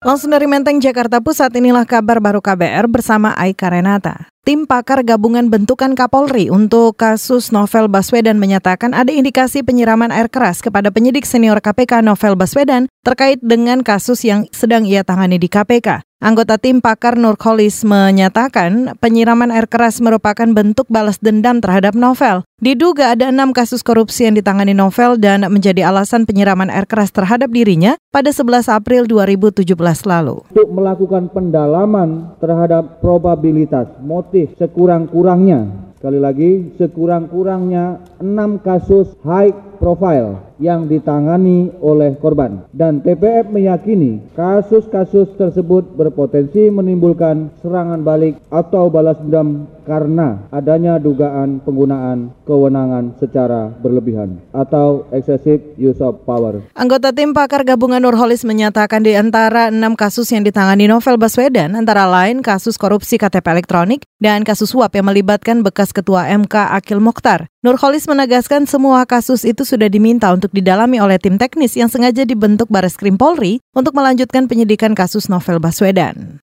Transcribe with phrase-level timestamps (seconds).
[0.00, 4.32] Langsung dari Menteng, Jakarta Pusat, inilah kabar baru KBR bersama Aika Renata.
[4.40, 10.64] Tim pakar gabungan bentukan Kapolri untuk kasus Novel Baswedan menyatakan ada indikasi penyiraman air keras
[10.64, 16.00] kepada penyidik senior KPK Novel Baswedan terkait dengan kasus yang sedang ia tangani di KPK.
[16.20, 22.44] Anggota tim pakar Nurkolis menyatakan penyiraman air keras merupakan bentuk balas dendam terhadap Novel.
[22.60, 27.48] Diduga ada enam kasus korupsi yang ditangani Novel dan menjadi alasan penyiraman air keras terhadap
[27.48, 29.72] dirinya pada 11 April 2017
[30.04, 30.44] lalu.
[30.52, 40.86] Untuk melakukan pendalaman terhadap probabilitas motif sekurang-kurangnya, sekali lagi sekurang-kurangnya enam kasus high profile yang
[40.86, 49.66] ditangani oleh korban dan TPF meyakini kasus-kasus tersebut berpotensi menimbulkan serangan balik atau balas dendam
[49.88, 56.62] karena adanya dugaan penggunaan kewenangan secara berlebihan atau excessive use of power.
[56.78, 62.06] Anggota tim pakar gabungan Nurholis menyatakan di antara enam kasus yang ditangani Novel Baswedan antara
[62.06, 67.50] lain kasus korupsi KTP elektronik dan kasus suap yang melibatkan bekas ketua MK Akil Mokhtar.
[67.66, 72.26] Nurholis menegaskan semua kasus itu sudah diminta untuk untuk didalami oleh tim teknis yang sengaja
[72.26, 76.42] dibentuk Baris Krim Polri untuk melanjutkan penyidikan kasus Novel Baswedan.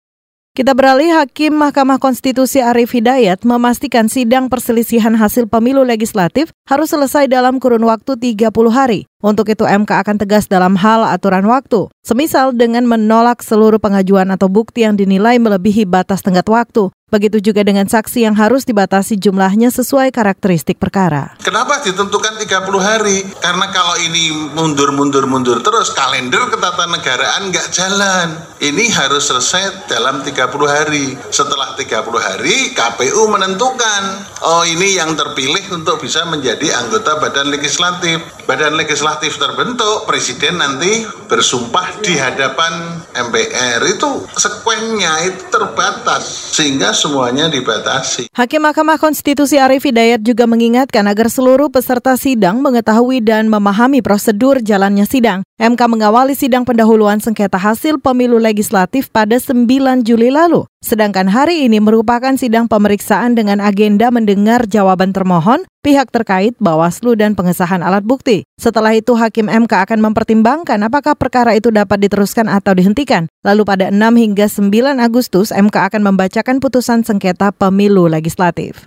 [0.55, 7.27] Kita beralih, Hakim Mahkamah Konstitusi Arif Hidayat memastikan sidang perselisihan hasil pemilu legislatif harus selesai
[7.27, 9.11] dalam kurun waktu 30 hari.
[9.19, 14.47] Untuk itu MK akan tegas dalam hal aturan waktu, semisal dengan menolak seluruh pengajuan atau
[14.47, 19.73] bukti yang dinilai melebihi batas tenggat waktu, Begitu juga dengan saksi yang harus dibatasi jumlahnya
[19.73, 21.41] sesuai karakteristik perkara.
[21.41, 22.45] Kenapa ditentukan 30
[22.85, 23.25] hari?
[23.41, 28.37] Karena kalau ini mundur-mundur-mundur terus kalender ketatanegaraan nggak jalan.
[28.61, 30.37] Ini harus selesai dalam 30
[30.69, 31.17] hari.
[31.33, 34.03] Setelah 30 hari KPU menentukan,
[34.45, 38.21] oh ini yang terpilih untuk bisa menjadi anggota badan legislatif.
[38.45, 43.81] Badan legislatif terbentuk, presiden nanti bersumpah di hadapan MPR.
[43.89, 46.53] Itu sekuennya itu terbatas.
[46.53, 48.29] Sehingga semuanya dibatasi.
[48.37, 54.61] Hakim Mahkamah Konstitusi Arif Hidayat juga mengingatkan agar seluruh peserta sidang mengetahui dan memahami prosedur
[54.61, 55.41] jalannya sidang.
[55.59, 60.69] MK mengawali sidang pendahuluan sengketa hasil pemilu legislatif pada 9 Juli lalu.
[60.79, 67.35] Sedangkan hari ini merupakan sidang pemeriksaan dengan agenda mendengar jawaban termohon, pihak terkait, Bawaslu, dan
[67.35, 68.47] pengesahan alat bukti.
[68.63, 73.27] Setelah itu, Hakim MK akan mempertimbangkan apakah perkara itu dapat diteruskan atau dihentikan.
[73.43, 78.87] Lalu pada 6 hingga 9 Agustus, MK akan membacakan putusan sengketa pemilu legislatif.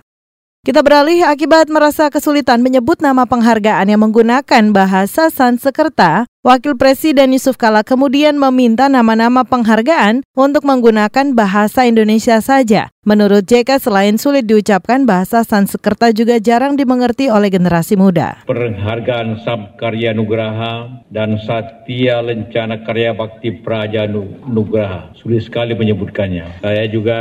[0.62, 7.58] Kita beralih akibat merasa kesulitan menyebut nama penghargaan yang menggunakan bahasa Sanskerta, Wakil Presiden Yusuf
[7.58, 12.94] Kala kemudian meminta nama-nama penghargaan untuk menggunakan bahasa Indonesia saja.
[13.02, 18.46] Menurut JK, selain sulit diucapkan, bahasa Sanskerta juga jarang dimengerti oleh generasi muda.
[18.46, 24.06] Penghargaan Sabkarya Nugraha dan Satya Lencana Karya Bakti Praja
[24.46, 25.10] Nugraha.
[25.18, 26.62] Sulit sekali menyebutkannya.
[26.62, 27.18] Saya juga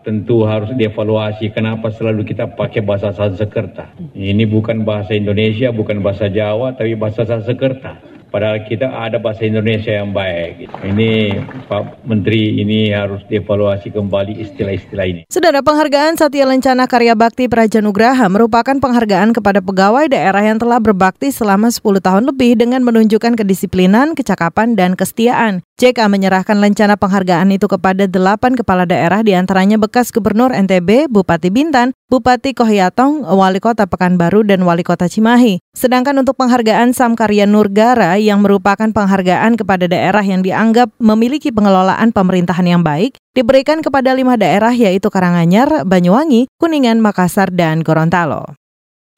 [0.00, 3.92] tentu harus dievaluasi kenapa selalu kita pakai bahasa Sanskerta.
[4.16, 8.10] Ini bukan bahasa Indonesia, bukan bahasa Jawa, tapi bahasa Sanskerta.
[8.30, 10.70] Padahal kita ada bahasa Indonesia yang baik.
[10.86, 11.34] Ini
[11.66, 15.22] Pak Menteri ini harus dievaluasi kembali istilah-istilah ini.
[15.26, 21.34] Saudara penghargaan Satya Lencana Karya Bakti Prajanugraha merupakan penghargaan kepada pegawai daerah yang telah berbakti
[21.34, 25.66] selama 10 tahun lebih dengan menunjukkan kedisiplinan, kecakapan, dan kesetiaan.
[25.80, 31.48] JK menyerahkan lencana penghargaan itu kepada delapan kepala daerah di antaranya bekas Gubernur NTB, Bupati
[31.48, 35.56] Bintan, Bupati Kohyatong, Wali Kota Pekanbaru, dan Wali Kota Cimahi.
[35.72, 42.68] Sedangkan untuk penghargaan Samkarya Nurgara yang merupakan penghargaan kepada daerah yang dianggap memiliki pengelolaan pemerintahan
[42.68, 48.59] yang baik, diberikan kepada lima daerah yaitu Karanganyar, Banyuwangi, Kuningan, Makassar, dan Gorontalo.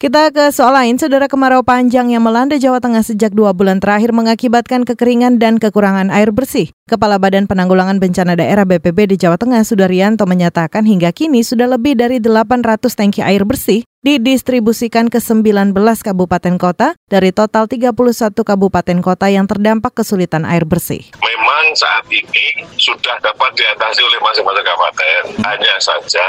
[0.02, 4.10] Kita ke soal lain, saudara kemarau panjang yang melanda Jawa Tengah sejak dua bulan terakhir
[4.10, 6.74] mengakibatkan kekeringan dan kekurangan air bersih.
[6.90, 11.94] Kepala Badan Penanggulangan Bencana Daerah BPB di Jawa Tengah, Sudaryanto menyatakan hingga kini sudah lebih
[11.94, 17.94] dari 800 tangki air bersih didistribusikan ke 19 kabupaten kota dari total 31
[18.34, 21.14] kabupaten kota yang terdampak kesulitan air bersih.
[21.22, 25.22] Memang saat ini sudah dapat diatasi oleh masing-masing kabupaten.
[25.46, 26.26] Hanya saja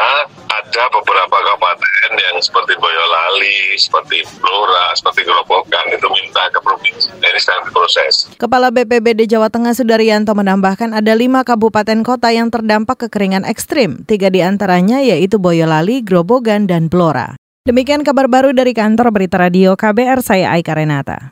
[0.74, 7.14] ada beberapa kabupaten yang seperti Boyolali, seperti Blora, seperti Gerobokan itu minta ke provinsi.
[7.22, 8.34] Ini sedang diproses.
[8.42, 14.02] Kepala BPBD Jawa Tengah Sudaryanto menambahkan ada lima kabupaten kota yang terdampak kekeringan ekstrim.
[14.10, 17.38] Tiga di antaranya yaitu Boyolali, Grobogan, dan Blora.
[17.64, 21.32] Demikian kabar baru dari kantor Berita Radio KBR, saya Aika Renata.